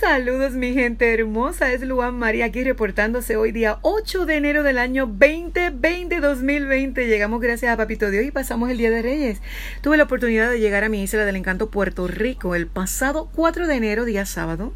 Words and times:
Saludos 0.00 0.54
mi 0.54 0.74
gente 0.74 1.14
hermosa, 1.14 1.72
es 1.72 1.80
Luan 1.82 2.18
María 2.18 2.46
aquí 2.46 2.64
reportándose 2.64 3.36
hoy 3.36 3.52
día 3.52 3.78
8 3.82 4.26
de 4.26 4.36
enero 4.36 4.64
del 4.64 4.78
año 4.78 5.06
2020 5.06 6.20
2020. 6.20 7.06
Llegamos 7.06 7.40
gracias 7.40 7.72
a 7.72 7.76
Papito 7.76 8.10
Dios 8.10 8.24
y 8.24 8.32
pasamos 8.32 8.70
el 8.70 8.78
Día 8.78 8.90
de 8.90 9.02
Reyes. 9.02 9.40
Tuve 9.82 9.96
la 9.96 10.04
oportunidad 10.04 10.50
de 10.50 10.58
llegar 10.58 10.82
a 10.82 10.88
mi 10.88 11.02
isla 11.02 11.24
del 11.24 11.36
encanto 11.36 11.70
Puerto 11.70 12.08
Rico 12.08 12.56
el 12.56 12.66
pasado 12.66 13.30
4 13.34 13.68
de 13.68 13.74
enero, 13.76 14.04
día 14.04 14.26
sábado 14.26 14.72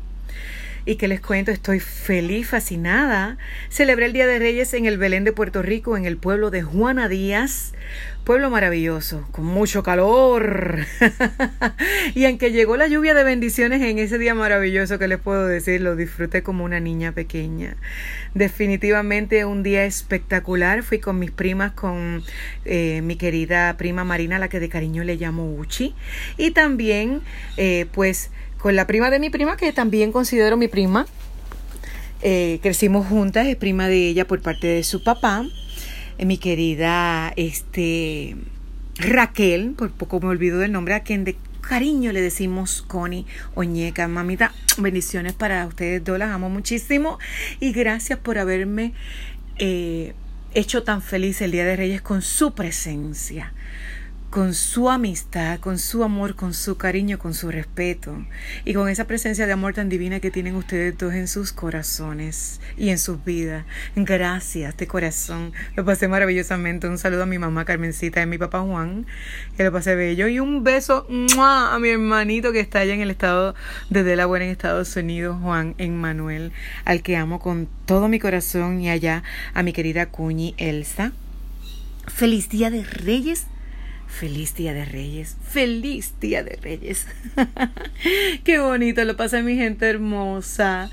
y 0.85 0.97
que 0.97 1.09
les 1.09 1.21
cuento, 1.21 1.51
estoy 1.51 1.81
feliz, 1.81 2.49
fascinada. 2.49 3.39
Celebré 3.69 4.07
el 4.07 4.13
Día 4.13 4.27
de 4.27 4.39
Reyes 4.39 4.75
en 4.75 4.87
el 4.87 4.99
Belén 4.99 5.25
de 5.25 5.33
Puerto 5.33 5.63
Rico, 5.63 5.97
en 5.97 6.05
el 6.05 6.17
pueblo 6.17 6.51
de 6.51 6.63
Juana 6.63 7.09
Díaz, 7.09 7.73
pueblo 8.25 8.51
maravilloso, 8.51 9.27
con 9.33 9.47
mucho 9.47 9.83
calor. 9.83 10.81
y 12.15 12.27
aunque 12.27 12.53
llegó 12.53 12.77
la 12.77 12.87
lluvia 12.87 13.15
de 13.15 13.25
bendiciones 13.25 13.81
en 13.81 13.99
ese 13.99 14.19
día 14.19 14.35
maravilloso, 14.35 14.99
que 14.99 15.09
les 15.09 15.19
puedo 15.19 15.47
decir, 15.47 15.81
lo 15.81 15.97
disfruté 15.97 16.43
como 16.43 16.65
una 16.65 16.79
niña 16.79 17.13
pequeña. 17.13 17.77
Definitivamente 18.35 19.45
un 19.45 19.63
día 19.63 19.85
espectacular. 19.85 20.83
Fui 20.83 20.99
con 20.99 21.19
mis 21.19 21.31
primas, 21.31 21.73
con 21.73 22.23
eh, 22.65 23.01
mi 23.03 23.17
querida 23.17 23.77
prima 23.79 24.05
Marina, 24.05 24.39
la 24.39 24.49
que 24.49 24.61
de 24.61 24.69
cariño 24.69 25.05
le 25.05 25.17
llamo 25.17 25.51
Uchi. 25.55 25.95
Y 26.37 26.51
también, 26.51 27.23
eh, 27.57 27.87
pues, 27.93 28.31
con 28.59 28.77
la 28.77 28.87
prima 28.87 29.11
de 29.11 29.19
mi 29.19 29.31
prima, 29.31 29.57
que 29.57 29.73
también 29.73 30.13
considero 30.13 30.57
mi 30.57 30.69
prima. 30.69 31.07
Eh, 32.21 32.59
crecimos 32.63 33.07
juntas, 33.07 33.47
es 33.47 33.57
prima 33.57 33.87
de 33.87 34.09
ella 34.09 34.27
por 34.27 34.43
parte 34.43 34.67
de 34.67 34.83
su 34.83 35.03
papá. 35.03 35.47
Eh, 36.19 36.27
mi 36.27 36.37
querida 36.37 37.33
este, 37.37 38.37
Raquel, 38.97 39.75
por 39.77 39.93
poco 39.93 40.21
me 40.21 40.27
olvido 40.27 40.59
del 40.59 40.73
nombre, 40.73 40.95
a 40.95 41.01
quien 41.01 41.25
de 41.25 41.37
cariño 41.61 42.13
le 42.13 42.21
decimos 42.21 42.83
Connie 42.83 43.27
Oñeca. 43.55 44.09
Mamita, 44.09 44.53
bendiciones 44.79 45.35
para 45.35 45.67
ustedes 45.67 46.03
dos, 46.03 46.19
las 46.19 46.31
amo 46.31 46.51
muchísimo 46.51 47.19
y 47.61 47.73
gracias 47.73 48.19
por 48.19 48.39
haberme 48.39 48.93
eh, 49.59 50.15
hecho 50.55 50.83
tan 50.83 51.03
feliz 51.03 51.41
el 51.43 51.53
Día 51.53 51.65
de 51.65 51.77
Reyes 51.77 52.03
con 52.03 52.23
su 52.23 52.55
presencia 52.55 53.53
con 54.31 54.53
su 54.53 54.91
amistad, 54.91 55.59
con 55.59 55.79
su 55.79 56.05
amor, 56.05 56.35
con 56.35 56.53
su 56.53 56.77
cariño, 56.77 57.19
con 57.19 57.33
su 57.33 57.51
respeto 57.51 58.27
y 58.65 58.75
con 58.75 58.89
esa 58.89 59.07
presencia 59.07 59.47
de 59.47 59.53
amor 59.53 59.73
tan 59.73 59.89
divina 59.89 60.21
que 60.21 60.31
tienen 60.31 60.55
ustedes 60.55 60.99
dos 60.99 61.15
en 61.15 61.29
sus 61.29 61.53
corazones 61.53 62.61
y 62.77 62.91
en 62.91 62.99
sus 62.99 63.25
vidas. 63.25 63.65
Gracias 63.97 64.77
de 64.77 64.87
corazón. 64.87 65.53
Lo 65.77 65.85
pasé 65.85 66.09
maravillosamente. 66.09 66.89
Un 66.89 66.99
saludo 66.99 67.23
a 67.23 67.27
mi 67.27 67.39
mamá 67.39 67.65
Carmencita 67.65 68.21
y 68.21 68.25
a 68.25 68.27
mi 68.27 68.37
papá 68.37 68.61
Juan, 68.61 69.07
que 69.57 69.65
lo 69.65 69.73
pasé 69.73 69.95
bello. 69.95 70.29
Y 70.29 70.41
un 70.41 70.63
beso 70.63 71.07
a 71.39 71.79
mi 71.81 71.89
hermanito 71.89 72.53
que 72.53 72.61
está 72.61 72.81
allá 72.81 72.93
en 72.93 73.01
el 73.01 73.11
estado 73.11 73.55
de 73.89 74.05
Delaware, 74.05 74.43
en 74.43 74.51
Estados 74.51 74.95
Unidos, 74.97 75.39
Juan 75.41 75.75
Emmanuel, 75.79 76.53
al 76.85 77.03
que 77.03 77.17
amo 77.17 77.41
con 77.41 77.67
todo 77.87 78.09
mi 78.09 78.19
corazón 78.19 78.83
y 78.83 78.91
allá 78.91 79.23
a 79.55 79.63
mi 79.63 79.73
querida 79.73 80.07
Cuñi 80.07 80.55
Elsa. 80.59 81.13
Feliz 82.07 82.49
Día 82.49 82.71
de 82.71 82.85
Reyes 82.85 83.47
Feliz 84.09 84.55
Día 84.55 84.75
de 84.75 84.85
Reyes, 84.85 85.37
feliz 85.49 86.15
Día 86.21 86.43
de 86.43 86.57
Reyes. 86.57 87.07
Qué 88.45 88.59
bonito 88.59 89.05
lo 89.05 89.17
pasa 89.17 89.43
mi 89.43 89.55
gente 89.55 89.89
hermosa. 89.89 90.91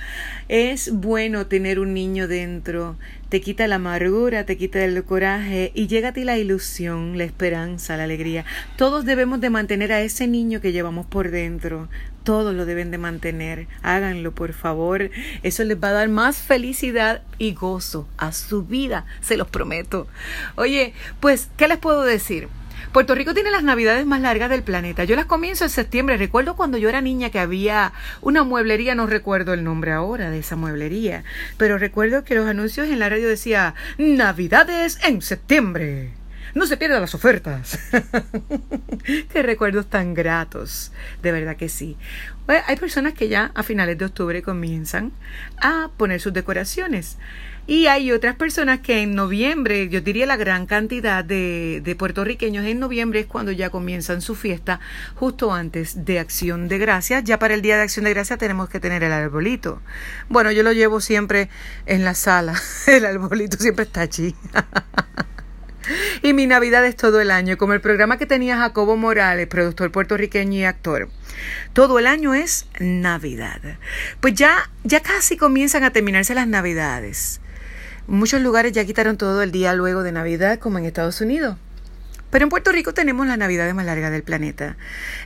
Es 0.47 0.91
bueno 0.91 1.47
tener 1.47 1.79
un 1.79 1.93
niño 1.95 2.27
dentro. 2.27 2.97
Te 3.29 3.41
quita 3.41 3.67
la 3.67 3.75
amargura, 3.75 4.45
te 4.45 4.57
quita 4.57 4.83
el 4.83 5.03
coraje 5.03 5.71
y 5.73 5.87
llega 5.87 6.09
a 6.09 6.13
ti 6.13 6.23
la 6.23 6.37
ilusión, 6.37 7.17
la 7.17 7.23
esperanza, 7.23 7.97
la 7.97 8.03
alegría. 8.03 8.45
Todos 8.77 9.05
debemos 9.05 9.41
de 9.41 9.49
mantener 9.49 9.91
a 9.91 10.01
ese 10.01 10.27
niño 10.27 10.61
que 10.61 10.71
llevamos 10.71 11.07
por 11.07 11.31
dentro. 11.31 11.89
Todos 12.23 12.53
lo 12.53 12.65
deben 12.65 12.91
de 12.91 12.99
mantener. 12.99 13.67
Háganlo, 13.81 14.35
por 14.35 14.53
favor. 14.53 15.09
Eso 15.41 15.63
les 15.63 15.81
va 15.81 15.89
a 15.89 15.93
dar 15.93 16.09
más 16.09 16.37
felicidad 16.37 17.23
y 17.39 17.53
gozo 17.53 18.07
a 18.17 18.31
su 18.33 18.63
vida, 18.63 19.05
se 19.21 19.37
los 19.37 19.47
prometo. 19.47 20.07
Oye, 20.55 20.93
pues, 21.21 21.49
¿qué 21.57 21.67
les 21.67 21.79
puedo 21.79 22.03
decir? 22.03 22.49
Puerto 22.91 23.15
Rico 23.15 23.33
tiene 23.33 23.51
las 23.51 23.63
navidades 23.63 24.05
más 24.05 24.21
largas 24.21 24.49
del 24.49 24.63
planeta. 24.63 25.03
Yo 25.03 25.15
las 25.15 25.25
comienzo 25.25 25.63
en 25.63 25.69
septiembre. 25.69 26.17
Recuerdo 26.17 26.55
cuando 26.55 26.77
yo 26.77 26.89
era 26.89 27.01
niña 27.01 27.29
que 27.29 27.39
había 27.39 27.93
una 28.21 28.43
mueblería, 28.43 28.95
no 28.95 29.07
recuerdo 29.07 29.53
el 29.53 29.63
nombre 29.63 29.91
ahora 29.91 30.29
de 30.29 30.39
esa 30.39 30.55
mueblería, 30.55 31.23
pero 31.57 31.77
recuerdo 31.77 32.23
que 32.23 32.35
los 32.35 32.47
anuncios 32.47 32.87
en 32.87 32.99
la 32.99 33.09
radio 33.09 33.27
decía 33.27 33.75
Navidades 33.97 34.99
en 35.03 35.21
septiembre. 35.21 36.24
No 36.55 36.65
se 36.65 36.77
pierdan 36.77 37.01
las 37.01 37.13
ofertas. 37.13 37.77
Qué 39.31 39.43
recuerdos 39.43 39.89
tan 39.89 40.13
gratos. 40.13 40.93
De 41.21 41.33
verdad 41.33 41.57
que 41.57 41.67
sí. 41.67 41.97
hay 42.47 42.77
personas 42.77 43.13
que 43.13 43.27
ya 43.27 43.51
a 43.53 43.61
finales 43.61 43.97
de 43.97 44.05
octubre 44.05 44.41
comienzan 44.41 45.11
a 45.61 45.89
poner 45.97 46.21
sus 46.21 46.31
decoraciones. 46.31 47.17
Y 47.67 47.87
hay 47.87 48.11
otras 48.13 48.35
personas 48.35 48.79
que 48.79 49.01
en 49.01 49.15
noviembre, 49.15 49.89
yo 49.89 49.99
diría 49.99 50.25
la 50.27 50.37
gran 50.37 50.65
cantidad 50.65 51.25
de, 51.25 51.81
de, 51.83 51.95
puertorriqueños 51.95 52.63
en 52.65 52.79
noviembre 52.79 53.21
es 53.21 53.25
cuando 53.25 53.51
ya 53.51 53.69
comienzan 53.69 54.21
su 54.21 54.35
fiesta, 54.35 54.79
justo 55.15 55.51
antes 55.51 56.05
de 56.05 56.19
Acción 56.19 56.69
de 56.69 56.77
Gracias. 56.77 57.23
Ya 57.25 57.37
para 57.37 57.55
el 57.55 57.63
Día 57.63 57.75
de 57.75 57.81
Acción 57.81 58.05
de 58.05 58.13
Gracias 58.13 58.39
tenemos 58.39 58.69
que 58.69 58.79
tener 58.79 59.03
el 59.03 59.11
arbolito. 59.11 59.81
Bueno, 60.29 60.51
yo 60.51 60.63
lo 60.63 60.71
llevo 60.71 61.01
siempre 61.01 61.49
en 61.85 62.05
la 62.05 62.13
sala, 62.13 62.53
el 62.87 63.05
arbolito 63.05 63.57
siempre 63.57 63.83
está 63.83 64.01
allí. 64.01 64.35
y 66.21 66.33
mi 66.33 66.47
Navidad 66.47 66.85
es 66.85 66.95
todo 66.95 67.21
el 67.21 67.31
año, 67.31 67.57
como 67.57 67.73
el 67.73 67.81
programa 67.81 68.17
que 68.17 68.25
tenía 68.25 68.57
Jacobo 68.57 68.97
Morales, 68.97 69.47
productor 69.47 69.91
puertorriqueño 69.91 70.59
y 70.59 70.63
actor. 70.63 71.09
Todo 71.73 71.99
el 71.99 72.07
año 72.07 72.33
es 72.33 72.67
Navidad. 72.79 73.61
Pues 74.19 74.35
ya, 74.35 74.69
ya 74.83 75.01
casi 75.01 75.37
comienzan 75.37 75.83
a 75.83 75.91
terminarse 75.91 76.35
las 76.35 76.47
Navidades. 76.47 77.41
Muchos 78.07 78.41
lugares 78.41 78.71
ya 78.71 78.85
quitaron 78.85 79.17
todo 79.17 79.41
el 79.41 79.51
día 79.51 79.73
luego 79.73 80.03
de 80.03 80.11
Navidad, 80.11 80.59
como 80.59 80.77
en 80.77 80.85
Estados 80.85 81.21
Unidos. 81.21 81.57
Pero 82.35 82.43
en 82.43 82.49
Puerto 82.49 82.73
Rico 82.73 82.93
tenemos 82.93 83.25
la 83.27 83.37
Navidad 83.37 83.73
más 83.73 83.85
larga 83.85 84.09
del 84.09 84.21
planeta. 84.21 84.75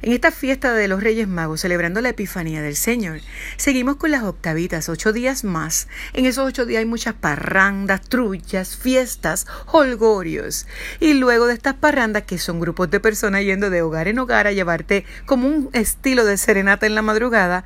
En 0.04 0.14
esta 0.14 0.30
fiesta 0.30 0.76
de 0.76 0.88
los 0.88 1.02
Reyes 1.02 1.28
Magos, 1.28 1.62
celebrando 1.62 2.02
la 2.02 2.10
Epifanía 2.10 2.62
del 2.62 2.76
Señor, 2.76 3.22
seguimos 3.58 3.96
con 3.96 4.12
las 4.12 4.22
octavitas, 4.22 4.90
ocho 4.90 5.12
días 5.12 5.44
más. 5.44 5.88
En 6.14 6.28
esos 6.28 6.46
ocho 6.46 6.68
días 6.68 6.82
hay 6.82 6.86
muchas 6.86 7.16
parrandas, 7.16 8.02
trullas, 8.02 8.78
fiestas, 8.78 9.48
holgorios. 9.66 10.68
Y 11.00 11.16
luego 11.16 11.48
de 11.48 11.56
estas 11.56 11.74
parrandas, 11.74 12.26
que 12.26 12.38
son 12.38 12.60
grupos 12.60 12.92
de 12.92 13.00
personas 13.00 13.42
yendo 13.42 13.72
de 13.72 13.82
hogar 13.82 14.08
en 14.08 14.20
hogar 14.20 14.46
a 14.46 14.52
llevarte 14.52 15.04
como 15.26 15.48
un 15.48 15.72
estilo 15.74 16.26
de 16.26 16.38
serenata 16.38 16.86
en 16.86 16.94
la 16.94 17.02
madrugada, 17.02 17.66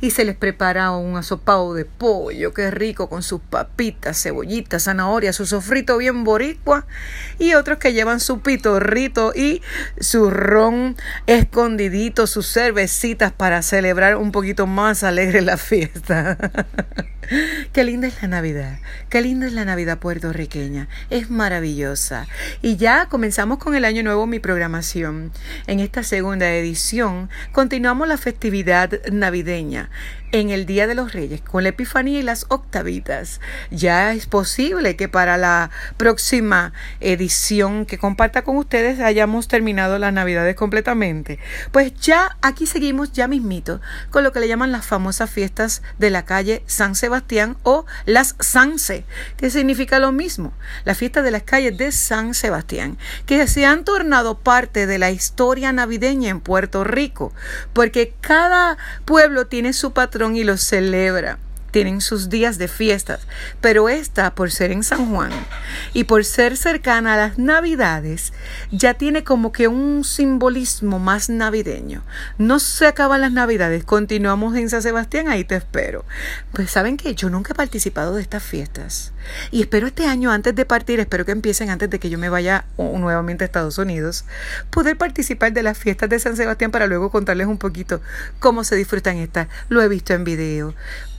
y 0.00 0.12
se 0.12 0.24
les 0.24 0.36
prepara 0.36 0.92
un 0.92 1.16
asopado 1.16 1.74
de 1.74 1.84
pollo, 1.84 2.54
que 2.54 2.70
rico, 2.70 3.08
con 3.08 3.24
sus 3.24 3.40
papitas, 3.40 4.22
cebollitas, 4.22 4.84
zanahorias, 4.84 5.34
su 5.34 5.46
sofrito 5.46 5.98
bien 5.98 6.22
boricua, 6.22 6.86
y 7.40 7.54
otros 7.54 7.78
que 7.78 7.92
llevan 7.92 8.20
su 8.20 8.38
pito 8.38 8.83
y 9.34 9.62
su 9.98 10.30
ron 10.30 10.96
escondidito, 11.26 12.26
sus 12.26 12.52
cervecitas 12.52 13.32
para 13.32 13.62
celebrar 13.62 14.16
un 14.16 14.32
poquito 14.32 14.66
más 14.66 15.02
alegre 15.02 15.40
la 15.40 15.56
fiesta. 15.56 16.38
Qué 17.72 17.84
linda 17.84 18.06
es 18.06 18.22
la 18.22 18.28
Navidad, 18.28 18.78
qué 19.08 19.22
linda 19.22 19.46
es 19.46 19.52
la 19.52 19.64
Navidad 19.64 19.98
puertorriqueña, 19.98 20.88
es 21.10 21.30
maravillosa. 21.30 22.26
Y 22.62 22.76
ya 22.76 23.06
comenzamos 23.08 23.58
con 23.58 23.74
el 23.74 23.84
año 23.84 24.02
nuevo 24.02 24.26
mi 24.26 24.38
programación. 24.38 25.32
En 25.66 25.80
esta 25.80 26.02
segunda 26.02 26.52
edición 26.52 27.30
continuamos 27.52 28.08
la 28.08 28.16
festividad 28.16 28.90
navideña 29.10 29.90
en 30.32 30.50
el 30.50 30.66
Día 30.66 30.88
de 30.88 30.96
los 30.96 31.12
Reyes 31.12 31.40
con 31.40 31.62
la 31.62 31.68
Epifanía 31.68 32.18
y 32.18 32.22
las 32.22 32.46
octavitas. 32.48 33.40
Ya 33.70 34.12
es 34.12 34.26
posible 34.26 34.96
que 34.96 35.08
para 35.08 35.36
la 35.36 35.70
próxima 35.96 36.72
edición 37.00 37.86
que 37.86 37.98
comparta 37.98 38.42
con 38.42 38.56
ustedes 38.56 38.98
hayamos 38.98 39.46
terminado 39.46 39.98
las 39.98 40.12
Navidades 40.12 40.56
completamente. 40.56 41.38
Pues 41.70 41.94
ya 41.94 42.36
aquí 42.42 42.66
seguimos 42.66 43.12
ya 43.12 43.28
mismito 43.28 43.80
con 44.10 44.24
lo 44.24 44.32
que 44.32 44.40
le 44.40 44.48
llaman 44.48 44.72
las 44.72 44.84
famosas 44.84 45.30
fiestas 45.30 45.82
de 45.98 46.10
la 46.10 46.24
calle 46.24 46.64
San 46.66 46.96
Sebastián 46.96 47.13
o 47.62 47.86
las 48.06 48.34
Sanse, 48.40 49.04
que 49.36 49.50
significa 49.50 49.98
lo 49.98 50.12
mismo, 50.12 50.52
la 50.84 50.94
fiesta 50.94 51.22
de 51.22 51.30
las 51.30 51.42
calles 51.42 51.76
de 51.76 51.92
San 51.92 52.34
Sebastián, 52.34 52.98
que 53.26 53.46
se 53.46 53.66
han 53.66 53.84
tornado 53.84 54.38
parte 54.38 54.86
de 54.86 54.98
la 54.98 55.10
historia 55.10 55.72
navideña 55.72 56.30
en 56.30 56.40
Puerto 56.40 56.82
Rico, 56.82 57.32
porque 57.72 58.14
cada 58.20 58.78
pueblo 59.04 59.46
tiene 59.46 59.72
su 59.72 59.92
patrón 59.92 60.36
y 60.36 60.44
lo 60.44 60.56
celebra. 60.56 61.38
Tienen 61.74 62.00
sus 62.00 62.28
días 62.28 62.56
de 62.56 62.68
fiestas, 62.68 63.26
pero 63.60 63.88
esta, 63.88 64.36
por 64.36 64.52
ser 64.52 64.70
en 64.70 64.84
San 64.84 65.10
Juan 65.10 65.32
y 65.92 66.04
por 66.04 66.24
ser 66.24 66.56
cercana 66.56 67.14
a 67.14 67.16
las 67.16 67.36
Navidades, 67.36 68.32
ya 68.70 68.94
tiene 68.94 69.24
como 69.24 69.50
que 69.50 69.66
un 69.66 70.04
simbolismo 70.04 71.00
más 71.00 71.28
navideño. 71.28 72.04
No 72.38 72.60
se 72.60 72.86
acaban 72.86 73.22
las 73.22 73.32
Navidades, 73.32 73.82
continuamos 73.82 74.54
en 74.56 74.70
San 74.70 74.82
Sebastián, 74.82 75.26
ahí 75.26 75.42
te 75.42 75.56
espero. 75.56 76.04
Pues 76.52 76.70
saben 76.70 76.96
que 76.96 77.16
yo 77.16 77.28
nunca 77.28 77.54
he 77.54 77.56
participado 77.56 78.14
de 78.14 78.22
estas 78.22 78.44
fiestas 78.44 79.12
y 79.50 79.62
espero 79.62 79.88
este 79.88 80.06
año 80.06 80.30
antes 80.30 80.54
de 80.54 80.64
partir, 80.64 81.00
espero 81.00 81.24
que 81.24 81.32
empiecen 81.32 81.70
antes 81.70 81.90
de 81.90 81.98
que 81.98 82.08
yo 82.08 82.18
me 82.18 82.28
vaya 82.28 82.66
nuevamente 82.78 83.42
a 83.42 83.46
Estados 83.46 83.78
Unidos, 83.78 84.26
poder 84.70 84.96
participar 84.96 85.52
de 85.52 85.64
las 85.64 85.76
fiestas 85.76 86.08
de 86.08 86.20
San 86.20 86.36
Sebastián 86.36 86.70
para 86.70 86.86
luego 86.86 87.10
contarles 87.10 87.48
un 87.48 87.58
poquito 87.58 88.00
cómo 88.38 88.62
se 88.62 88.76
disfrutan 88.76 89.16
estas. 89.16 89.48
Lo 89.68 89.82
he 89.82 89.88
visto 89.88 90.14
en 90.14 90.22
video. 90.22 90.72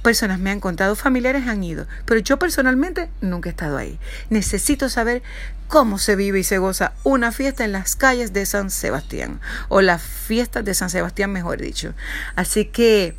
Personas 0.05 0.37
me 0.37 0.51
han 0.51 0.59
contado, 0.59 0.95
familiares 0.95 1.47
han 1.47 1.63
ido, 1.63 1.87
pero 2.05 2.19
yo 2.19 2.37
personalmente 2.37 3.09
nunca 3.21 3.49
he 3.49 3.53
estado 3.53 3.75
ahí. 3.75 3.97
Necesito 4.29 4.87
saber 4.87 5.23
cómo 5.67 5.97
se 5.97 6.15
vive 6.15 6.37
y 6.37 6.43
se 6.43 6.59
goza 6.59 6.93
una 7.03 7.31
fiesta 7.31 7.65
en 7.65 7.71
las 7.71 7.95
calles 7.95 8.31
de 8.31 8.45
San 8.45 8.69
Sebastián, 8.69 9.41
o 9.67 9.81
las 9.81 10.03
fiestas 10.03 10.63
de 10.63 10.75
San 10.75 10.91
Sebastián, 10.91 11.31
mejor 11.31 11.59
dicho. 11.59 11.95
Así 12.35 12.65
que 12.65 13.17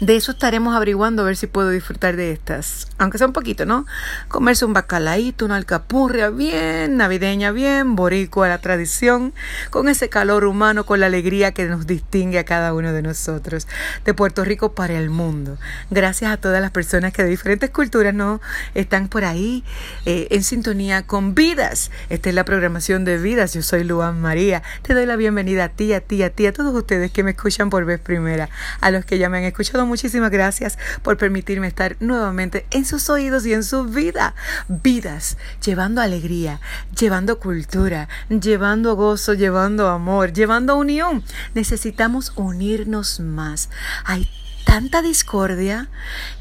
de 0.00 0.16
eso 0.16 0.32
estaremos 0.32 0.76
averiguando 0.76 1.22
a 1.22 1.24
ver 1.24 1.36
si 1.36 1.46
puedo 1.46 1.70
disfrutar 1.70 2.16
de 2.16 2.32
estas. 2.32 2.88
Aunque 2.98 3.16
sea 3.16 3.26
un 3.26 3.32
poquito, 3.32 3.64
¿no? 3.64 3.86
Comerse 4.28 4.66
un 4.66 4.74
bacalaíto, 4.74 5.46
una 5.46 5.56
alcapurria 5.56 6.28
bien 6.28 6.98
navideña, 6.98 7.50
bien 7.50 7.96
boricua, 7.96 8.48
la 8.48 8.58
tradición, 8.58 9.32
con 9.70 9.88
ese 9.88 10.10
calor 10.10 10.44
humano, 10.44 10.84
con 10.84 11.00
la 11.00 11.06
alegría 11.06 11.52
que 11.52 11.64
nos 11.64 11.86
distingue 11.86 12.38
a 12.38 12.44
cada 12.44 12.74
uno 12.74 12.92
de 12.92 13.00
nosotros, 13.00 13.66
de 14.04 14.12
Puerto 14.12 14.44
Rico 14.44 14.74
para 14.74 14.98
el 14.98 15.08
mundo. 15.08 15.56
Gracias 15.90 16.30
a 16.30 16.36
todas 16.36 16.60
las 16.60 16.72
personas 16.72 17.14
que 17.14 17.22
de 17.22 17.30
diferentes 17.30 17.70
culturas 17.70 18.12
no 18.12 18.40
están 18.74 19.08
por 19.08 19.24
ahí 19.24 19.64
eh, 20.04 20.28
en 20.30 20.42
sintonía 20.42 21.06
con 21.06 21.34
Vidas. 21.34 21.90
Esta 22.10 22.28
es 22.28 22.34
la 22.34 22.44
programación 22.44 23.04
de 23.04 23.16
Vidas. 23.16 23.54
Yo 23.54 23.62
soy 23.62 23.84
Luan 23.84 24.20
María. 24.20 24.62
Te 24.82 24.92
doy 24.92 25.06
la 25.06 25.16
bienvenida 25.16 25.64
a 25.64 25.68
ti, 25.70 25.94
a 25.94 26.00
ti, 26.02 26.22
a 26.22 26.30
ti, 26.30 26.46
a 26.46 26.52
todos 26.52 26.74
ustedes 26.74 27.10
que 27.10 27.22
me 27.22 27.30
escuchan 27.30 27.70
por 27.70 27.86
vez 27.86 27.98
primera, 27.98 28.50
a 28.82 28.90
los 28.90 29.06
que 29.06 29.18
ya 29.18 29.30
me 29.30 29.38
han 29.38 29.44
escuchado 29.44 29.85
muchísimas 29.86 30.30
gracias 30.30 30.78
por 31.02 31.16
permitirme 31.16 31.66
estar 31.66 31.96
nuevamente 32.00 32.66
en 32.70 32.84
sus 32.84 33.08
oídos 33.08 33.46
y 33.46 33.54
en 33.54 33.64
su 33.64 33.84
vida. 33.84 34.34
Vidas, 34.68 35.38
llevando 35.64 36.00
alegría, 36.00 36.60
llevando 36.98 37.38
cultura, 37.38 38.08
llevando 38.28 38.96
gozo, 38.96 39.34
llevando 39.34 39.88
amor, 39.88 40.32
llevando 40.32 40.76
unión. 40.76 41.24
Necesitamos 41.54 42.32
unirnos 42.36 43.20
más. 43.20 43.70
Hay 44.04 44.28
tanta 44.64 45.00
discordia 45.00 45.88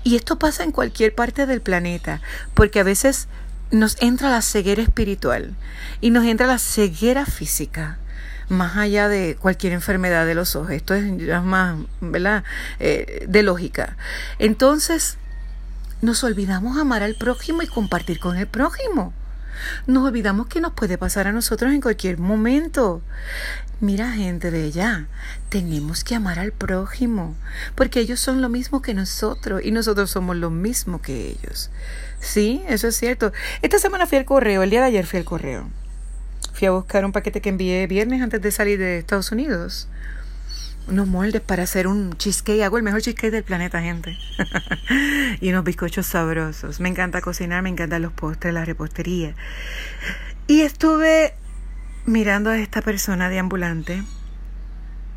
y 0.03 0.15
esto 0.15 0.37
pasa 0.37 0.63
en 0.63 0.71
cualquier 0.71 1.13
parte 1.13 1.45
del 1.45 1.61
planeta, 1.61 2.21
porque 2.53 2.79
a 2.79 2.83
veces 2.83 3.27
nos 3.71 3.97
entra 4.01 4.29
la 4.29 4.41
ceguera 4.41 4.81
espiritual 4.81 5.55
y 6.01 6.09
nos 6.09 6.25
entra 6.25 6.47
la 6.47 6.59
ceguera 6.59 7.25
física 7.25 7.99
más 8.49 8.77
allá 8.77 9.07
de 9.07 9.35
cualquier 9.39 9.73
enfermedad 9.73 10.25
de 10.25 10.35
los 10.35 10.55
ojos. 10.55 10.71
Esto 10.71 10.93
es 10.93 11.43
más, 11.43 11.77
¿verdad? 12.01 12.43
Eh, 12.79 13.25
de 13.27 13.43
lógica. 13.43 13.97
Entonces, 14.39 15.17
nos 16.01 16.23
olvidamos 16.23 16.77
amar 16.77 17.03
al 17.03 17.15
prójimo 17.15 17.61
y 17.61 17.67
compartir 17.67 18.19
con 18.19 18.37
el 18.37 18.47
prójimo. 18.47 19.13
Nos 19.87 20.03
olvidamos 20.03 20.47
que 20.47 20.59
nos 20.61 20.73
puede 20.73 20.97
pasar 20.97 21.27
a 21.27 21.31
nosotros 21.31 21.71
en 21.73 21.81
cualquier 21.81 22.17
momento. 22.17 23.01
Mira, 23.79 24.11
gente 24.11 24.51
de 24.51 24.65
allá, 24.65 25.07
tenemos 25.49 26.03
que 26.03 26.15
amar 26.15 26.39
al 26.39 26.51
prójimo, 26.51 27.35
porque 27.75 27.99
ellos 27.99 28.19
son 28.19 28.41
lo 28.41 28.49
mismo 28.49 28.81
que 28.81 28.93
nosotros 28.93 29.61
y 29.63 29.71
nosotros 29.71 30.11
somos 30.11 30.35
lo 30.35 30.49
mismo 30.49 31.01
que 31.01 31.29
ellos. 31.29 31.69
Sí, 32.19 32.63
eso 32.67 32.87
es 32.87 32.97
cierto. 32.97 33.31
Esta 33.61 33.79
semana 33.79 34.05
fui 34.05 34.17
al 34.17 34.25
correo, 34.25 34.63
el 34.63 34.69
día 34.69 34.81
de 34.81 34.87
ayer 34.87 35.05
fui 35.05 35.19
al 35.19 35.25
correo 35.25 35.69
fui 36.55 36.67
a 36.67 36.71
buscar 36.71 37.03
un 37.03 37.11
paquete 37.11 37.41
que 37.41 37.49
envié 37.49 37.85
viernes 37.85 38.21
antes 38.21 38.41
de 38.41 38.49
salir 38.49 38.79
de 38.79 38.99
Estados 38.99 39.31
Unidos. 39.31 39.89
Unos 40.87 41.07
moldes 41.07 41.41
para 41.41 41.63
hacer 41.63 41.85
un 41.85 42.15
cheesecake. 42.17 42.63
Hago 42.63 42.77
el 42.77 42.83
mejor 42.83 43.01
cheesecake 43.01 43.31
del 43.31 43.43
planeta, 43.43 43.81
gente. 43.81 44.17
y 45.41 45.49
unos 45.49 45.65
bizcochos 45.65 46.05
sabrosos. 46.05 46.79
Me 46.79 46.87
encanta 46.87 47.19
cocinar, 47.19 47.61
me 47.61 47.69
encantan 47.69 48.03
los 48.03 48.13
postres, 48.13 48.53
la 48.53 48.63
repostería. 48.63 49.35
Y 50.47 50.61
estuve 50.61 51.33
mirando 52.05 52.51
a 52.51 52.57
esta 52.57 52.81
persona 52.81 53.29
de 53.29 53.39
ambulante, 53.39 54.03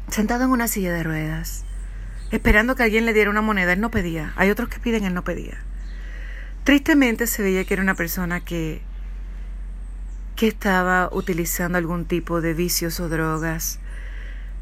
sentado 0.08 0.44
en 0.44 0.50
una 0.50 0.66
silla 0.66 0.92
de 0.92 1.04
ruedas, 1.04 1.64
esperando 2.32 2.74
que 2.74 2.82
alguien 2.82 3.06
le 3.06 3.12
diera 3.12 3.30
una 3.30 3.42
moneda. 3.42 3.74
Él 3.74 3.80
no 3.80 3.92
pedía. 3.92 4.32
Hay 4.36 4.50
otros 4.50 4.68
que 4.68 4.80
piden, 4.80 5.04
él 5.04 5.14
no 5.14 5.22
pedía. 5.22 5.58
Tristemente 6.64 7.28
se 7.28 7.42
veía 7.42 7.64
que 7.64 7.74
era 7.74 7.82
una 7.82 7.94
persona 7.94 8.40
que 8.40 8.87
que 10.38 10.46
estaba 10.46 11.08
utilizando 11.10 11.78
algún 11.78 12.04
tipo 12.04 12.40
de 12.40 12.54
vicios 12.54 13.00
o 13.00 13.08
drogas, 13.08 13.80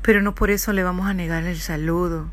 pero 0.00 0.22
no 0.22 0.34
por 0.34 0.48
eso 0.48 0.72
le 0.72 0.82
vamos 0.82 1.06
a 1.06 1.12
negar 1.12 1.44
el 1.44 1.58
saludo. 1.58 2.30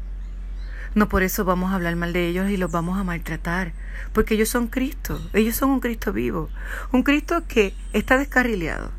No 0.95 1.09
por 1.09 1.23
eso 1.23 1.43
vamos 1.43 1.73
a 1.73 1.75
hablar 1.75 1.97
mal 1.97 2.13
de 2.13 2.29
ellos 2.29 2.49
y 2.49 2.55
los 2.55 2.71
vamos 2.71 2.97
a 2.97 3.03
maltratar, 3.03 3.73
porque 4.13 4.35
ellos 4.35 4.47
son 4.47 4.67
Cristo, 4.67 5.19
ellos 5.33 5.57
son 5.57 5.71
un 5.71 5.81
Cristo 5.81 6.13
vivo, 6.13 6.49
un 6.93 7.03
Cristo 7.03 7.43
que 7.45 7.75
está 7.91 8.17
descarrileado. 8.17 8.91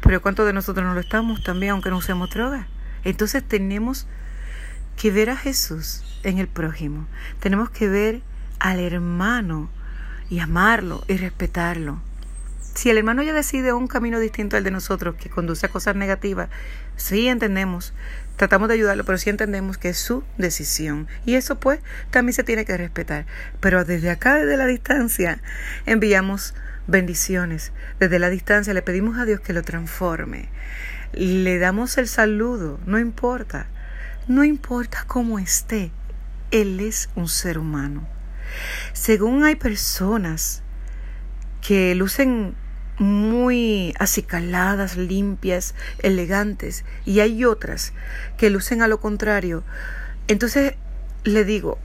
Pero 0.00 0.22
¿cuántos 0.22 0.46
de 0.46 0.54
nosotros 0.54 0.86
no 0.86 0.94
lo 0.94 1.00
estamos 1.00 1.42
también, 1.42 1.72
aunque 1.72 1.90
no 1.90 1.98
usemos 1.98 2.30
drogas? 2.30 2.66
Entonces 3.04 3.46
tenemos 3.46 4.06
que 4.96 5.10
ver 5.10 5.28
a 5.28 5.36
Jesús 5.36 6.04
en 6.22 6.38
el 6.38 6.48
prójimo, 6.48 7.06
tenemos 7.38 7.68
que 7.68 7.86
ver 7.86 8.22
al 8.60 8.80
hermano 8.80 9.68
y 10.30 10.38
amarlo 10.38 11.04
y 11.06 11.18
respetarlo. 11.18 12.07
Si 12.78 12.90
el 12.90 12.98
hermano 12.98 13.24
ya 13.24 13.32
decide 13.32 13.72
un 13.72 13.88
camino 13.88 14.20
distinto 14.20 14.56
al 14.56 14.62
de 14.62 14.70
nosotros 14.70 15.16
que 15.16 15.28
conduce 15.28 15.66
a 15.66 15.68
cosas 15.68 15.96
negativas, 15.96 16.48
sí 16.94 17.26
entendemos, 17.26 17.92
tratamos 18.36 18.68
de 18.68 18.74
ayudarlo, 18.74 19.04
pero 19.04 19.18
sí 19.18 19.30
entendemos 19.30 19.78
que 19.78 19.88
es 19.88 19.98
su 19.98 20.22
decisión. 20.36 21.08
Y 21.26 21.34
eso 21.34 21.58
pues 21.58 21.80
también 22.12 22.34
se 22.34 22.44
tiene 22.44 22.64
que 22.64 22.76
respetar. 22.76 23.26
Pero 23.58 23.84
desde 23.84 24.10
acá, 24.10 24.36
desde 24.36 24.56
la 24.56 24.66
distancia, 24.66 25.42
enviamos 25.86 26.54
bendiciones. 26.86 27.72
Desde 27.98 28.20
la 28.20 28.30
distancia 28.30 28.72
le 28.74 28.82
pedimos 28.82 29.18
a 29.18 29.24
Dios 29.24 29.40
que 29.40 29.52
lo 29.52 29.64
transforme. 29.64 30.48
Le 31.12 31.58
damos 31.58 31.98
el 31.98 32.06
saludo, 32.06 32.78
no 32.86 33.00
importa. 33.00 33.66
No 34.28 34.44
importa 34.44 35.02
cómo 35.08 35.40
esté, 35.40 35.90
Él 36.52 36.78
es 36.78 37.10
un 37.16 37.26
ser 37.26 37.58
humano. 37.58 38.06
Según 38.92 39.42
hay 39.42 39.56
personas 39.56 40.62
que 41.60 41.96
lucen 41.96 42.54
muy 42.98 43.94
acicaladas, 43.98 44.96
limpias, 44.96 45.74
elegantes, 46.00 46.84
y 47.04 47.20
hay 47.20 47.44
otras 47.44 47.92
que 48.36 48.50
lucen 48.50 48.82
a 48.82 48.88
lo 48.88 49.00
contrario. 49.00 49.62
Entonces 50.26 50.74
le 51.24 51.44
digo, 51.44 51.78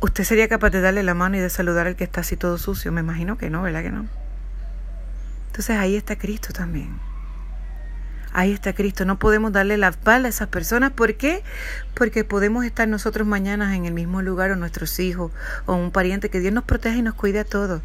¿usted 0.00 0.24
sería 0.24 0.48
capaz 0.48 0.70
de 0.70 0.80
darle 0.80 1.02
la 1.02 1.14
mano 1.14 1.36
y 1.36 1.40
de 1.40 1.50
saludar 1.50 1.86
al 1.86 1.96
que 1.96 2.04
está 2.04 2.20
así 2.20 2.36
todo 2.36 2.58
sucio? 2.58 2.92
Me 2.92 3.00
imagino 3.00 3.38
que 3.38 3.50
no, 3.50 3.62
¿verdad 3.62 3.82
que 3.82 3.90
no? 3.90 4.06
Entonces 5.48 5.76
ahí 5.76 5.96
está 5.96 6.16
Cristo 6.16 6.52
también. 6.52 7.05
Ahí 8.36 8.52
está 8.52 8.74
Cristo. 8.74 9.06
No 9.06 9.18
podemos 9.18 9.50
darle 9.50 9.78
la 9.78 9.88
espalda 9.88 10.26
a 10.26 10.28
esas 10.28 10.48
personas. 10.48 10.90
¿Por 10.90 11.14
qué? 11.14 11.42
Porque 11.94 12.22
podemos 12.22 12.66
estar 12.66 12.86
nosotros 12.86 13.26
mañana 13.26 13.74
en 13.74 13.86
el 13.86 13.94
mismo 13.94 14.20
lugar 14.20 14.50
o 14.50 14.56
nuestros 14.56 15.00
hijos 15.00 15.32
o 15.64 15.74
un 15.74 15.90
pariente. 15.90 16.28
Que 16.28 16.40
Dios 16.40 16.52
nos 16.52 16.64
proteja 16.64 16.98
y 16.98 17.02
nos 17.02 17.14
cuide 17.14 17.38
a 17.38 17.44
todos. 17.44 17.80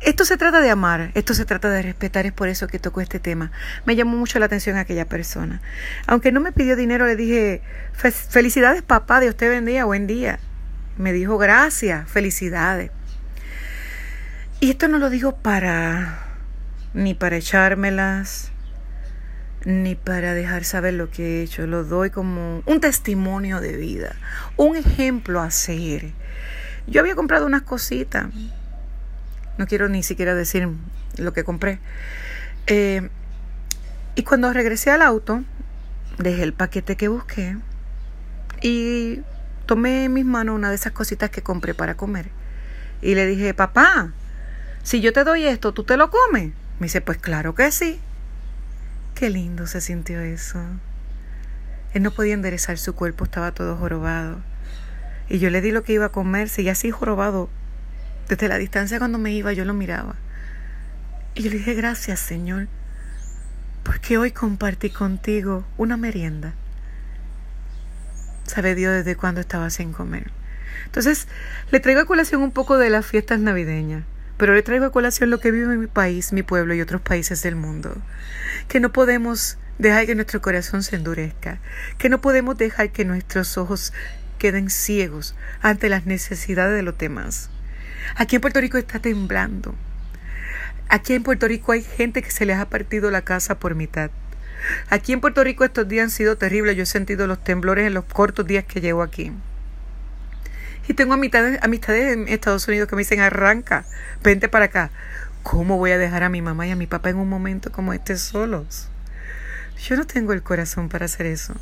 Esto 0.00 0.24
se 0.24 0.36
trata 0.36 0.60
de 0.60 0.70
amar, 0.70 1.12
esto 1.14 1.34
se 1.34 1.44
trata 1.44 1.70
de 1.70 1.82
respetar. 1.82 2.26
Es 2.26 2.32
por 2.32 2.48
eso 2.48 2.66
que 2.66 2.80
tocó 2.80 3.00
este 3.00 3.20
tema. 3.20 3.52
Me 3.84 3.94
llamó 3.94 4.16
mucho 4.16 4.40
la 4.40 4.46
atención 4.46 4.76
aquella 4.76 5.04
persona. 5.04 5.60
Aunque 6.08 6.32
no 6.32 6.40
me 6.40 6.50
pidió 6.50 6.74
dinero, 6.74 7.06
le 7.06 7.14
dije, 7.14 7.62
felicidades 7.92 8.82
papá, 8.82 9.20
Dios 9.20 9.36
te 9.36 9.48
bendiga, 9.48 9.84
buen 9.84 10.08
día. 10.08 10.40
Me 10.98 11.12
dijo, 11.12 11.38
gracias, 11.38 12.10
felicidades. 12.10 12.90
Y 14.58 14.70
esto 14.70 14.88
no 14.88 14.98
lo 14.98 15.10
digo 15.10 15.36
para 15.36 16.24
ni 16.92 17.14
para 17.14 17.36
echármelas, 17.36 18.50
ni 19.66 19.96
para 19.96 20.32
dejar 20.32 20.62
saber 20.62 20.94
lo 20.94 21.10
que 21.10 21.40
he 21.40 21.42
hecho. 21.42 21.66
Lo 21.66 21.82
doy 21.82 22.10
como 22.10 22.62
un 22.64 22.80
testimonio 22.80 23.60
de 23.60 23.76
vida, 23.76 24.14
un 24.56 24.76
ejemplo 24.76 25.40
a 25.40 25.50
seguir. 25.50 26.14
Yo 26.86 27.00
había 27.00 27.16
comprado 27.16 27.46
unas 27.46 27.62
cositas, 27.62 28.28
no 29.58 29.66
quiero 29.66 29.88
ni 29.88 30.04
siquiera 30.04 30.36
decir 30.36 30.68
lo 31.18 31.32
que 31.32 31.42
compré. 31.42 31.80
Eh, 32.68 33.08
y 34.14 34.22
cuando 34.22 34.52
regresé 34.52 34.92
al 34.92 35.02
auto, 35.02 35.42
dejé 36.16 36.44
el 36.44 36.52
paquete 36.52 36.96
que 36.96 37.08
busqué 37.08 37.56
y 38.62 39.20
tomé 39.66 40.04
en 40.04 40.12
mis 40.12 40.24
manos 40.24 40.54
una 40.54 40.68
de 40.68 40.76
esas 40.76 40.92
cositas 40.92 41.28
que 41.30 41.42
compré 41.42 41.74
para 41.74 41.96
comer. 41.96 42.28
Y 43.02 43.16
le 43.16 43.26
dije, 43.26 43.52
papá, 43.52 44.12
si 44.84 45.00
yo 45.00 45.12
te 45.12 45.24
doy 45.24 45.44
esto, 45.44 45.72
¿tú 45.72 45.82
te 45.82 45.96
lo 45.96 46.08
comes? 46.08 46.52
Me 46.78 46.86
dice, 46.86 47.00
pues 47.00 47.18
claro 47.18 47.56
que 47.56 47.72
sí. 47.72 47.98
Qué 49.16 49.30
lindo 49.30 49.66
se 49.66 49.80
sintió 49.80 50.20
eso. 50.20 50.60
Él 51.94 52.02
no 52.02 52.10
podía 52.10 52.34
enderezar 52.34 52.76
su 52.76 52.94
cuerpo, 52.94 53.24
estaba 53.24 53.50
todo 53.50 53.74
jorobado. 53.74 54.42
Y 55.30 55.38
yo 55.38 55.48
le 55.48 55.62
di 55.62 55.70
lo 55.70 55.84
que 55.84 55.94
iba 55.94 56.04
a 56.04 56.12
comer, 56.12 56.50
seguía 56.50 56.72
así 56.72 56.90
jorobado. 56.90 57.48
Desde 58.28 58.46
la 58.46 58.58
distancia 58.58 58.98
cuando 58.98 59.16
me 59.16 59.32
iba 59.32 59.54
yo 59.54 59.64
lo 59.64 59.72
miraba. 59.72 60.16
Y 61.34 61.42
yo 61.42 61.50
le 61.50 61.56
dije, 61.56 61.72
gracias 61.72 62.20
Señor, 62.20 62.68
porque 63.84 64.18
hoy 64.18 64.32
compartí 64.32 64.90
contigo 64.90 65.64
una 65.78 65.96
merienda. 65.96 66.52
Sabe 68.44 68.74
Dios 68.74 68.92
desde 68.92 69.16
cuándo 69.16 69.40
estaba 69.40 69.70
sin 69.70 69.94
comer. 69.94 70.30
Entonces, 70.84 71.26
le 71.70 71.80
traigo 71.80 72.02
a 72.02 72.06
colación 72.06 72.42
un 72.42 72.50
poco 72.50 72.76
de 72.76 72.90
las 72.90 73.06
fiestas 73.06 73.40
navideñas, 73.40 74.04
pero 74.36 74.54
le 74.54 74.62
traigo 74.62 74.86
a 74.86 74.92
colación 74.92 75.30
lo 75.30 75.40
que 75.40 75.50
vive 75.50 75.76
mi 75.76 75.86
país, 75.86 76.32
mi 76.32 76.42
pueblo 76.42 76.74
y 76.74 76.80
otros 76.80 77.00
países 77.00 77.42
del 77.42 77.56
mundo. 77.56 77.96
Que 78.68 78.80
no 78.80 78.92
podemos 78.92 79.58
dejar 79.78 80.06
que 80.06 80.14
nuestro 80.14 80.40
corazón 80.40 80.82
se 80.82 80.96
endurezca, 80.96 81.58
que 81.98 82.08
no 82.08 82.20
podemos 82.20 82.56
dejar 82.56 82.90
que 82.90 83.04
nuestros 83.04 83.58
ojos 83.58 83.92
queden 84.38 84.70
ciegos 84.70 85.34
ante 85.62 85.88
las 85.88 86.06
necesidades 86.06 86.76
de 86.76 86.82
los 86.82 86.98
demás. 86.98 87.50
Aquí 88.14 88.36
en 88.36 88.42
Puerto 88.42 88.60
Rico 88.60 88.78
está 88.78 88.98
temblando. 88.98 89.74
Aquí 90.88 91.14
en 91.14 91.22
Puerto 91.22 91.48
Rico 91.48 91.72
hay 91.72 91.82
gente 91.82 92.22
que 92.22 92.30
se 92.30 92.46
les 92.46 92.58
ha 92.58 92.68
partido 92.68 93.10
la 93.10 93.22
casa 93.22 93.58
por 93.58 93.74
mitad. 93.74 94.10
Aquí 94.88 95.12
en 95.12 95.20
Puerto 95.20 95.42
Rico 95.42 95.64
estos 95.64 95.88
días 95.88 96.04
han 96.04 96.10
sido 96.10 96.36
terribles. 96.36 96.76
Yo 96.76 96.84
he 96.84 96.86
sentido 96.86 97.26
los 97.26 97.42
temblores 97.42 97.86
en 97.86 97.94
los 97.94 98.04
cortos 98.04 98.46
días 98.46 98.64
que 98.64 98.80
llevo 98.80 99.02
aquí. 99.02 99.32
Y 100.88 100.94
tengo 100.94 101.14
amistades, 101.14 101.58
amistades 101.62 102.12
en 102.12 102.28
Estados 102.28 102.66
Unidos 102.68 102.88
que 102.88 102.96
me 102.96 103.00
dicen, 103.00 103.20
arranca, 103.20 103.84
vente 104.22 104.48
para 104.48 104.66
acá. 104.66 104.90
¿Cómo 105.42 105.78
voy 105.78 105.92
a 105.92 105.98
dejar 105.98 106.22
a 106.22 106.28
mi 106.28 106.42
mamá 106.42 106.66
y 106.66 106.70
a 106.70 106.76
mi 106.76 106.86
papá 106.86 107.10
en 107.10 107.16
un 107.16 107.28
momento 107.28 107.70
como 107.72 107.92
este 107.92 108.16
solos? 108.16 108.88
Yo 109.78 109.96
no 109.96 110.06
tengo 110.06 110.32
el 110.32 110.42
corazón 110.42 110.88
para 110.88 111.04
hacer 111.04 111.26
eso. 111.26 111.54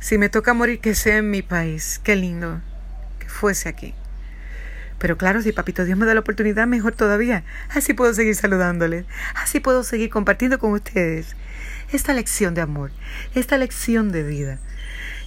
Si 0.00 0.18
me 0.18 0.28
toca 0.28 0.54
morir, 0.54 0.80
que 0.80 0.94
sea 0.94 1.18
en 1.18 1.30
mi 1.30 1.42
país. 1.42 2.00
Qué 2.02 2.16
lindo 2.16 2.60
que 3.18 3.28
fuese 3.28 3.68
aquí. 3.68 3.94
Pero 4.98 5.16
claro, 5.16 5.40
si 5.40 5.52
Papito 5.52 5.84
Dios 5.84 5.98
me 5.98 6.04
da 6.04 6.14
la 6.14 6.20
oportunidad, 6.20 6.66
mejor 6.66 6.94
todavía. 6.94 7.44
Así 7.70 7.94
puedo 7.94 8.12
seguir 8.12 8.34
saludándoles. 8.34 9.06
Así 9.34 9.60
puedo 9.60 9.82
seguir 9.82 10.10
compartiendo 10.10 10.58
con 10.58 10.72
ustedes 10.72 11.36
esta 11.92 12.12
lección 12.12 12.54
de 12.54 12.60
amor, 12.60 12.92
esta 13.34 13.58
lección 13.58 14.12
de 14.12 14.22
vida, 14.22 14.58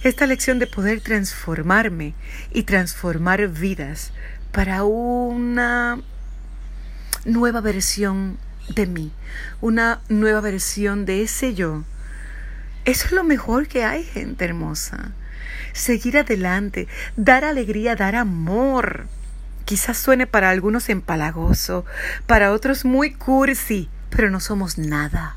esta 0.04 0.26
lección 0.26 0.58
de 0.58 0.66
poder 0.66 1.00
transformarme 1.00 2.14
y 2.52 2.62
transformar 2.62 3.48
vidas 3.48 4.12
para 4.52 4.84
una 4.84 6.00
nueva 7.24 7.60
versión 7.60 8.38
de 8.68 8.86
mí, 8.86 9.12
una 9.60 10.00
nueva 10.08 10.40
versión 10.40 11.04
de 11.04 11.22
ese 11.22 11.54
yo 11.54 11.84
eso 12.84 13.06
es 13.06 13.12
lo 13.12 13.24
mejor 13.24 13.66
que 13.66 13.84
hay, 13.84 14.04
gente 14.04 14.44
hermosa. 14.44 15.12
Seguir 15.72 16.18
adelante, 16.18 16.86
dar 17.16 17.44
alegría, 17.44 17.96
dar 17.96 18.14
amor. 18.14 19.06
Quizás 19.64 19.96
suene 19.96 20.26
para 20.26 20.50
algunos 20.50 20.90
empalagoso, 20.90 21.86
para 22.26 22.52
otros 22.52 22.84
muy 22.84 23.14
cursi, 23.14 23.88
pero 24.10 24.28
no 24.28 24.38
somos 24.38 24.76
nada. 24.76 25.36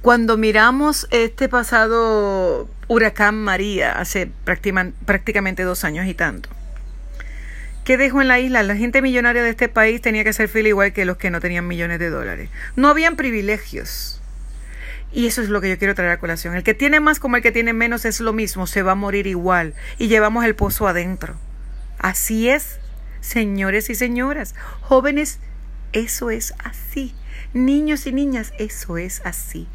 Cuando 0.00 0.36
miramos 0.36 1.08
este 1.10 1.48
pasado 1.48 2.68
huracán 2.88 3.36
María, 3.36 3.92
hace 3.92 4.30
prácticamente 4.44 5.62
dos 5.62 5.84
años 5.84 6.06
y 6.06 6.14
tanto, 6.14 6.48
¿qué 7.84 7.96
dejó 7.96 8.20
en 8.20 8.28
la 8.28 8.38
isla? 8.38 8.62
La 8.62 8.76
gente 8.76 9.02
millonaria 9.02 9.42
de 9.42 9.50
este 9.50 9.68
país 9.68 10.00
tenía 10.00 10.24
que 10.24 10.32
ser 10.32 10.48
fila 10.48 10.68
igual 10.68 10.92
que 10.92 11.04
los 11.04 11.16
que 11.16 11.30
no 11.30 11.40
tenían 11.40 11.66
millones 11.66 11.98
de 11.98 12.10
dólares. 12.10 12.50
No 12.76 12.88
habían 12.88 13.16
privilegios. 13.16 14.20
Y 15.12 15.26
eso 15.26 15.40
es 15.40 15.48
lo 15.48 15.60
que 15.60 15.70
yo 15.70 15.78
quiero 15.78 15.94
traer 15.94 16.10
a 16.10 16.18
colación. 16.18 16.56
El 16.56 16.62
que 16.62 16.74
tiene 16.74 17.00
más 17.00 17.20
como 17.20 17.36
el 17.36 17.42
que 17.42 17.52
tiene 17.52 17.72
menos 17.72 18.04
es 18.04 18.20
lo 18.20 18.32
mismo, 18.32 18.66
se 18.66 18.82
va 18.82 18.92
a 18.92 18.96
morir 18.96 19.26
igual. 19.26 19.74
Y 19.98 20.08
llevamos 20.08 20.44
el 20.44 20.54
pozo 20.54 20.88
adentro. 20.88 21.36
Así 21.98 22.48
es, 22.48 22.78
señores 23.20 23.88
y 23.88 23.94
señoras, 23.94 24.54
jóvenes, 24.82 25.38
eso 25.92 26.30
es 26.30 26.54
así. 26.62 27.14
Niños 27.52 28.06
y 28.06 28.12
niñas, 28.12 28.52
eso 28.58 28.98
es 28.98 29.22
así. 29.24 29.66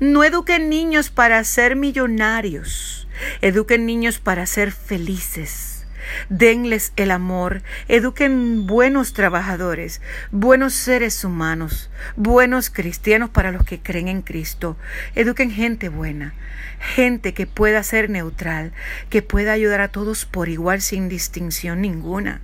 No 0.00 0.24
eduquen 0.24 0.68
niños 0.68 1.10
para 1.10 1.42
ser 1.44 1.76
millonarios, 1.76 3.08
eduquen 3.40 3.86
niños 3.86 4.18
para 4.18 4.46
ser 4.46 4.72
felices. 4.72 5.86
Denles 6.28 6.92
el 6.96 7.10
amor, 7.10 7.62
eduquen 7.88 8.66
buenos 8.66 9.12
trabajadores, 9.12 10.00
buenos 10.30 10.74
seres 10.74 11.24
humanos, 11.24 11.90
buenos 12.16 12.70
cristianos 12.70 13.30
para 13.30 13.52
los 13.52 13.64
que 13.64 13.80
creen 13.80 14.08
en 14.08 14.22
Cristo, 14.22 14.76
eduquen 15.14 15.50
gente 15.50 15.88
buena, 15.88 16.34
gente 16.80 17.34
que 17.34 17.46
pueda 17.46 17.82
ser 17.82 18.10
neutral, 18.10 18.72
que 19.10 19.22
pueda 19.22 19.52
ayudar 19.52 19.80
a 19.80 19.88
todos 19.88 20.24
por 20.24 20.48
igual 20.48 20.80
sin 20.80 21.08
distinción 21.08 21.80
ninguna. 21.80 22.40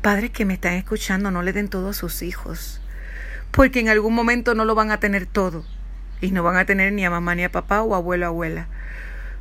Padres 0.00 0.30
que 0.30 0.44
me 0.44 0.54
están 0.54 0.74
escuchando, 0.74 1.30
no 1.30 1.42
le 1.42 1.52
den 1.52 1.68
todo 1.68 1.90
a 1.90 1.94
sus 1.94 2.22
hijos, 2.22 2.80
porque 3.54 3.80
en 3.80 3.88
algún 3.88 4.14
momento 4.14 4.54
no 4.54 4.64
lo 4.64 4.74
van 4.74 4.90
a 4.90 4.98
tener 4.98 5.26
todo, 5.26 5.64
y 6.20 6.32
no 6.32 6.42
van 6.42 6.56
a 6.56 6.64
tener 6.64 6.92
ni 6.92 7.04
a 7.04 7.10
mamá 7.10 7.34
ni 7.34 7.44
a 7.44 7.52
papá 7.52 7.82
o 7.82 7.94
abuelo 7.94 8.26
o 8.26 8.28
abuela. 8.28 8.66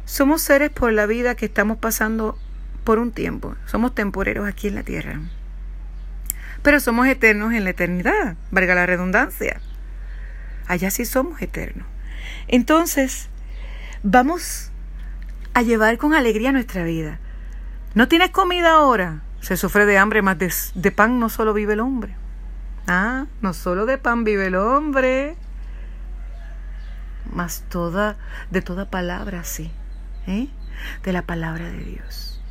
Somos 0.06 0.42
seres 0.42 0.70
por 0.70 0.92
la 0.92 1.06
vida 1.06 1.36
que 1.36 1.46
estamos 1.46 1.78
pasando 1.78 2.38
por 2.84 3.00
un 3.00 3.12
tiempo. 3.12 3.56
Somos 3.66 3.96
temporeros 3.96 4.48
aquí 4.48 4.68
en 4.68 4.76
la 4.76 4.84
tierra. 4.84 5.20
Pero 6.62 6.80
somos 6.80 7.08
eternos 7.08 7.54
en 7.54 7.64
la 7.64 7.72
eternidad, 7.72 8.36
valga 8.52 8.76
la 8.76 8.86
redundancia. 8.86 9.60
Allá 10.68 10.92
sí 10.92 11.06
somos 11.06 11.42
eternos. 11.42 11.88
Entonces, 12.48 13.30
vamos 14.04 14.72
a 15.54 15.62
llevar 15.62 15.98
con 15.98 16.14
alegría 16.14 16.52
nuestra 16.52 16.84
vida. 16.84 17.20
¿No 17.96 18.08
tienes 18.08 18.32
comida 18.32 18.72
ahora? 18.72 19.22
Se 19.42 19.58
sufre 19.58 19.86
de 19.86 19.98
hambre, 19.98 20.22
más 20.22 20.38
de, 20.74 20.92
pan 20.92 21.20
no 21.20 21.30
solo 21.30 21.54
vive 21.54 21.74
el 21.74 21.80
hombre. 21.80 22.16
Ah, 22.88 23.28
no 23.42 23.54
solo 23.54 23.86
de 23.86 23.98
pan 23.98 24.24
vive 24.24 24.48
el 24.48 24.56
hombre, 24.56 25.38
más 27.32 27.64
toda, 27.70 28.18
de 28.52 28.62
toda 28.62 28.90
palabra, 28.90 29.44
sí, 29.44 29.72
¿eh? 30.28 30.50
de 31.04 31.14
la 31.14 31.22
palabra 31.22 31.70
de 31.70 31.84
Dios. 31.84 32.42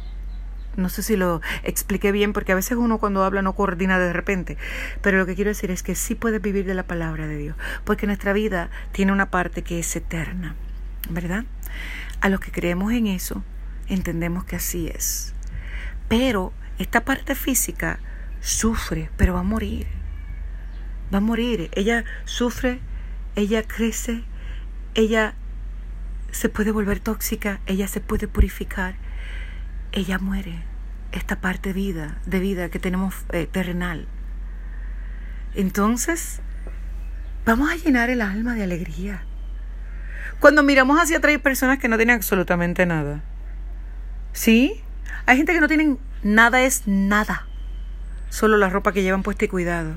No 0.77 0.89
sé 0.89 1.03
si 1.03 1.17
lo 1.17 1.43
expliqué 1.65 2.13
bien 2.13 2.33
porque 2.33 2.53
a 2.53 2.55
veces 2.55 2.79
uno 2.79 2.99
cuando 2.99 3.25
habla 3.25 3.43
no 3.43 3.55
coordina 3.55 3.99
de 3.99 4.13
repente, 4.13 4.57
pero 5.03 5.19
lo 5.19 5.27
que 5.27 5.35
quiero 5.35 5.51
decir 5.51 5.71
es 5.71 5.83
que 5.83 5.95
sí 5.95 6.15
puedes 6.15 6.41
vivir 6.41 6.65
de 6.65 6.75
la 6.75 6.85
palabra 6.85 7.27
de 7.27 7.37
Dios, 7.37 7.57
porque 7.85 8.07
nuestra 8.07 8.33
vida 8.33 8.71
tiene 8.93 9.13
una 9.13 9.31
parte 9.31 9.63
que 9.63 9.79
es 9.79 9.95
eterna, 9.95 10.55
¿verdad? 11.11 11.45
A 12.23 12.31
los 12.31 12.41
que 12.41 12.53
creemos 12.53 12.93
en 12.93 13.07
eso, 13.07 13.45
entendemos 13.89 14.45
que 14.45 14.57
así 14.57 14.89
es. 14.89 15.35
Pero 16.09 16.55
esta 16.79 17.05
parte 17.05 17.35
física 17.35 17.99
sufre, 18.41 19.11
pero 19.19 19.35
va 19.35 19.41
a 19.41 19.45
morir. 19.45 20.02
Va 21.13 21.19
a 21.19 21.21
morir. 21.21 21.71
Ella 21.75 22.05
sufre, 22.25 22.81
ella 23.37 23.63
crece, 23.63 24.23
ella 24.95 25.35
se 26.31 26.49
puede 26.49 26.71
volver 26.71 27.01
tóxica, 27.01 27.61
ella 27.67 27.87
se 27.87 28.01
puede 28.01 28.29
purificar 28.29 28.95
ella 29.93 30.19
muere, 30.19 30.63
esta 31.13 31.41
parte 31.41 31.73
vida, 31.73 32.19
de 32.27 32.41
vida 32.41 32.71
que 32.71 32.79
tenemos 32.79 33.15
eh, 33.31 33.47
terrenal. 33.51 34.09
Entonces, 35.55 36.41
vamos 37.45 37.71
a 37.71 37.77
llenar 37.77 38.11
el 38.11 38.23
alma 38.23 38.55
de 38.55 38.63
alegría. 38.63 39.23
Cuando 40.41 40.63
miramos 40.63 40.99
hacia 40.99 41.19
atrás 41.19 41.33
hay 41.33 41.39
personas 41.39 41.79
que 41.79 41.89
no 41.89 41.97
tienen 41.97 42.17
absolutamente 42.17 42.87
nada. 42.87 43.23
¿Sí? 44.33 44.83
Hay 45.27 45.37
gente 45.37 45.53
que 45.53 45.61
no 45.61 45.69
tienen 45.69 45.99
nada 46.23 46.63
es 46.63 46.87
nada. 46.87 47.47
Solo 48.31 48.57
la 48.57 48.71
ropa 48.71 48.93
que 48.93 49.03
llevan 49.03 49.23
puesta 49.23 49.45
y 49.45 49.49
cuidado. 49.49 49.97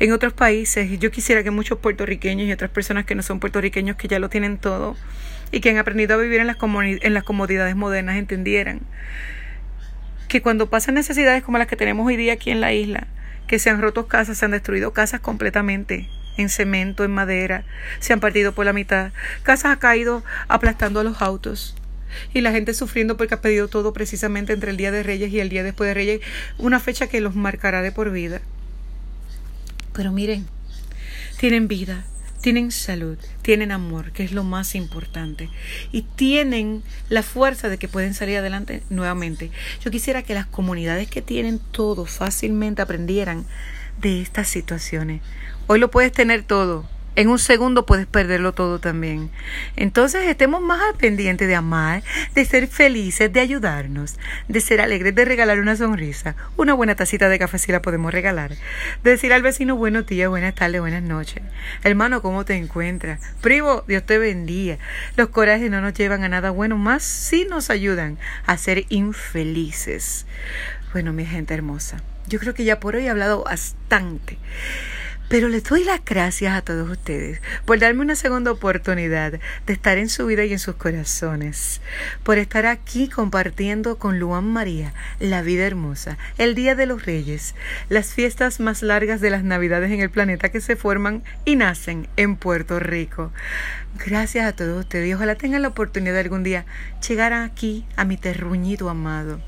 En 0.00 0.12
otros 0.12 0.32
países, 0.32 0.98
yo 0.98 1.10
quisiera 1.10 1.44
que 1.44 1.50
muchos 1.50 1.78
puertorriqueños 1.78 2.48
y 2.48 2.52
otras 2.52 2.70
personas 2.70 3.04
que 3.04 3.14
no 3.14 3.22
son 3.22 3.38
puertorriqueños 3.38 3.96
que 3.96 4.08
ya 4.08 4.18
lo 4.18 4.28
tienen 4.28 4.58
todo, 4.58 4.96
y 5.52 5.60
que 5.60 5.70
han 5.70 5.78
aprendido 5.78 6.14
a 6.14 6.18
vivir 6.18 6.40
en 6.40 6.46
las, 6.46 6.56
en 6.62 7.14
las 7.14 7.24
comodidades 7.24 7.76
modernas 7.76 8.16
entendieran 8.16 8.80
que 10.28 10.42
cuando 10.42 10.70
pasan 10.70 10.94
necesidades 10.94 11.42
como 11.42 11.58
las 11.58 11.66
que 11.66 11.76
tenemos 11.76 12.06
hoy 12.06 12.16
día 12.16 12.34
aquí 12.34 12.50
en 12.50 12.60
la 12.60 12.72
isla, 12.72 13.08
que 13.48 13.58
se 13.58 13.68
han 13.68 13.80
roto 13.80 14.06
casas, 14.06 14.38
se 14.38 14.44
han 14.44 14.52
destruido 14.52 14.92
casas 14.92 15.18
completamente, 15.18 16.08
en 16.36 16.48
cemento, 16.48 17.02
en 17.02 17.10
madera, 17.10 17.64
se 17.98 18.12
han 18.12 18.20
partido 18.20 18.54
por 18.54 18.64
la 18.64 18.72
mitad, 18.72 19.10
casas 19.42 19.72
han 19.72 19.78
caído 19.78 20.22
aplastando 20.46 21.00
a 21.00 21.04
los 21.04 21.20
autos. 21.20 21.76
Y 22.32 22.42
la 22.42 22.52
gente 22.52 22.74
sufriendo 22.74 23.16
porque 23.16 23.34
ha 23.34 23.40
pedido 23.40 23.66
todo 23.66 23.92
precisamente 23.92 24.52
entre 24.52 24.70
el 24.70 24.76
Día 24.76 24.92
de 24.92 25.02
Reyes 25.02 25.32
y 25.32 25.40
el 25.40 25.48
Día 25.48 25.64
después 25.64 25.88
de 25.88 25.94
Reyes, 25.94 26.20
una 26.58 26.78
fecha 26.78 27.08
que 27.08 27.20
los 27.20 27.34
marcará 27.34 27.82
de 27.82 27.90
por 27.90 28.12
vida. 28.12 28.40
Pero 30.00 30.12
miren, 30.12 30.46
tienen 31.38 31.68
vida, 31.68 32.06
tienen 32.40 32.70
salud, 32.70 33.18
tienen 33.42 33.70
amor, 33.70 34.12
que 34.12 34.24
es 34.24 34.32
lo 34.32 34.44
más 34.44 34.74
importante, 34.74 35.50
y 35.92 36.00
tienen 36.00 36.82
la 37.10 37.22
fuerza 37.22 37.68
de 37.68 37.76
que 37.76 37.86
pueden 37.86 38.14
salir 38.14 38.38
adelante 38.38 38.82
nuevamente. 38.88 39.50
Yo 39.84 39.90
quisiera 39.90 40.22
que 40.22 40.32
las 40.32 40.46
comunidades 40.46 41.10
que 41.10 41.20
tienen 41.20 41.58
todo 41.58 42.06
fácilmente 42.06 42.80
aprendieran 42.80 43.44
de 44.00 44.22
estas 44.22 44.48
situaciones. 44.48 45.20
Hoy 45.66 45.78
lo 45.78 45.90
puedes 45.90 46.12
tener 46.12 46.44
todo, 46.44 46.88
en 47.16 47.28
un 47.28 47.38
segundo 47.38 47.86
puedes 47.86 48.06
perderlo 48.06 48.52
todo 48.52 48.78
también. 48.78 49.30
Entonces 49.76 50.26
estemos 50.28 50.62
más 50.62 50.80
al 50.80 50.96
pendiente 50.96 51.46
de 51.46 51.54
amar, 51.54 52.02
de 52.34 52.44
ser 52.44 52.68
felices, 52.68 53.32
de 53.32 53.40
ayudarnos, 53.40 54.16
de 54.48 54.60
ser 54.60 54.80
alegres, 54.80 55.14
de 55.14 55.24
regalar 55.24 55.58
una 55.58 55.76
sonrisa. 55.76 56.36
Una 56.56 56.74
buena 56.74 56.94
tacita 56.94 57.28
de 57.28 57.38
café 57.38 57.58
si 57.58 57.72
la 57.72 57.82
podemos 57.82 58.12
regalar. 58.12 58.52
De 59.02 59.10
decir 59.10 59.32
al 59.32 59.42
vecino 59.42 59.76
buenos 59.76 60.06
días, 60.06 60.28
buenas 60.28 60.54
tardes, 60.54 60.80
buenas 60.80 61.02
noches. 61.02 61.42
Hermano, 61.82 62.22
¿cómo 62.22 62.44
te 62.44 62.54
encuentras? 62.54 63.20
Primo, 63.40 63.84
Dios 63.86 64.04
te 64.04 64.18
bendiga. 64.18 64.78
Los 65.16 65.28
corajes 65.28 65.70
no 65.70 65.80
nos 65.80 65.94
llevan 65.94 66.24
a 66.24 66.28
nada 66.28 66.50
bueno, 66.50 66.76
más 66.76 67.02
si 67.02 67.44
nos 67.44 67.70
ayudan 67.70 68.18
a 68.46 68.56
ser 68.56 68.84
infelices. 68.88 70.26
Bueno, 70.92 71.12
mi 71.12 71.24
gente 71.24 71.54
hermosa, 71.54 71.98
yo 72.28 72.38
creo 72.38 72.54
que 72.54 72.64
ya 72.64 72.80
por 72.80 72.96
hoy 72.96 73.06
he 73.06 73.10
hablado 73.10 73.44
bastante. 73.44 74.38
Pero 75.30 75.48
les 75.48 75.62
doy 75.62 75.84
las 75.84 76.04
gracias 76.04 76.56
a 76.56 76.62
todos 76.62 76.90
ustedes 76.90 77.40
por 77.64 77.78
darme 77.78 78.00
una 78.00 78.16
segunda 78.16 78.50
oportunidad 78.50 79.38
de 79.64 79.72
estar 79.72 79.96
en 79.96 80.08
su 80.08 80.26
vida 80.26 80.44
y 80.44 80.52
en 80.52 80.58
sus 80.58 80.74
corazones, 80.74 81.80
por 82.24 82.38
estar 82.38 82.66
aquí 82.66 83.08
compartiendo 83.08 83.96
con 83.96 84.18
Luan 84.18 84.52
María 84.52 84.92
la 85.20 85.40
vida 85.42 85.68
hermosa, 85.68 86.18
el 86.36 86.56
Día 86.56 86.74
de 86.74 86.86
los 86.86 87.06
Reyes, 87.06 87.54
las 87.88 88.12
fiestas 88.12 88.58
más 88.58 88.82
largas 88.82 89.20
de 89.20 89.30
las 89.30 89.44
Navidades 89.44 89.92
en 89.92 90.00
el 90.00 90.10
planeta 90.10 90.48
que 90.48 90.60
se 90.60 90.74
forman 90.74 91.22
y 91.44 91.54
nacen 91.54 92.08
en 92.16 92.34
Puerto 92.34 92.80
Rico. 92.80 93.30
Gracias 94.04 94.48
a 94.48 94.56
todos 94.56 94.80
ustedes 94.80 95.10
y 95.10 95.14
ojalá 95.14 95.36
tengan 95.36 95.62
la 95.62 95.68
oportunidad 95.68 96.14
de 96.14 96.20
algún 96.22 96.42
día 96.42 96.64
llegar 97.08 97.34
aquí 97.34 97.86
a 97.94 98.04
mi 98.04 98.16
terruñito 98.16 98.90
amado. 98.90 99.40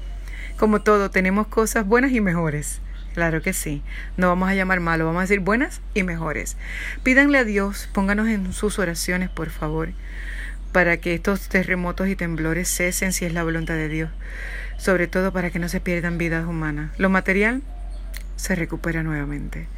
Como 0.56 0.82
todo, 0.82 1.10
tenemos 1.10 1.48
cosas 1.48 1.84
buenas 1.84 2.12
y 2.12 2.20
mejores 2.20 2.80
Claro 3.14 3.42
que 3.42 3.52
sí. 3.52 3.82
No 4.16 4.28
vamos 4.28 4.48
a 4.48 4.54
llamar 4.54 4.80
malo, 4.80 5.04
vamos 5.04 5.20
a 5.20 5.22
decir 5.22 5.40
buenas 5.40 5.80
y 5.94 6.02
mejores. 6.02 6.56
Pídanle 7.02 7.38
a 7.38 7.44
Dios, 7.44 7.88
pónganos 7.92 8.28
en 8.28 8.52
sus 8.52 8.78
oraciones, 8.78 9.28
por 9.28 9.50
favor, 9.50 9.90
para 10.72 10.96
que 10.96 11.14
estos 11.14 11.48
terremotos 11.48 12.08
y 12.08 12.16
temblores 12.16 12.68
cesen 12.68 13.12
si 13.12 13.24
es 13.24 13.34
la 13.34 13.42
voluntad 13.42 13.74
de 13.74 13.88
Dios. 13.88 14.10
Sobre 14.78 15.06
todo 15.06 15.32
para 15.32 15.50
que 15.50 15.58
no 15.58 15.68
se 15.68 15.80
pierdan 15.80 16.18
vidas 16.18 16.46
humanas. 16.46 16.90
Lo 16.98 17.10
material 17.10 17.62
se 18.36 18.54
recupera 18.54 19.02
nuevamente. 19.02 19.68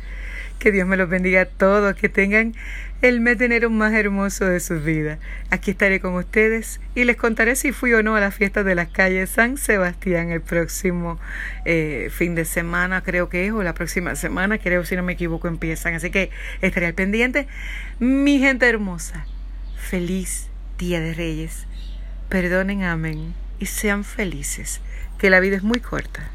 Que 0.58 0.72
Dios 0.72 0.86
me 0.86 0.96
los 0.96 1.08
bendiga 1.08 1.42
a 1.42 1.44
todos, 1.46 1.94
que 1.94 2.08
tengan 2.08 2.54
el 3.02 3.20
mes 3.20 3.38
de 3.38 3.44
enero 3.44 3.68
más 3.70 3.92
hermoso 3.92 4.46
de 4.46 4.60
sus 4.60 4.82
vidas. 4.82 5.18
Aquí 5.50 5.72
estaré 5.72 6.00
con 6.00 6.14
ustedes 6.14 6.80
y 6.94 7.04
les 7.04 7.16
contaré 7.16 7.54
si 7.56 7.72
fui 7.72 7.92
o 7.92 8.02
no 8.02 8.16
a 8.16 8.20
la 8.20 8.30
fiesta 8.30 8.64
de 8.64 8.74
las 8.74 8.88
calles 8.88 9.30
San 9.30 9.58
Sebastián 9.58 10.30
el 10.30 10.40
próximo 10.40 11.18
eh, 11.64 12.08
fin 12.10 12.34
de 12.34 12.44
semana, 12.44 13.02
creo 13.02 13.28
que 13.28 13.46
es, 13.46 13.52
o 13.52 13.62
la 13.62 13.74
próxima 13.74 14.16
semana, 14.16 14.58
creo 14.58 14.84
si 14.84 14.96
no 14.96 15.02
me 15.02 15.12
equivoco 15.12 15.48
empiezan. 15.48 15.94
Así 15.94 16.10
que 16.10 16.30
estaré 16.62 16.86
al 16.86 16.94
pendiente. 16.94 17.46
Mi 17.98 18.38
gente 18.38 18.68
hermosa, 18.68 19.26
feliz 19.76 20.48
Día 20.78 21.00
de 21.00 21.14
Reyes. 21.14 21.66
Perdonen, 22.28 22.84
amén 22.84 23.34
y 23.58 23.66
sean 23.66 24.04
felices, 24.04 24.80
que 25.18 25.30
la 25.30 25.40
vida 25.40 25.56
es 25.56 25.62
muy 25.62 25.80
corta. 25.80 26.30